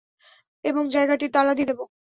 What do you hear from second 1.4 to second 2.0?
দিয়ে দেয়।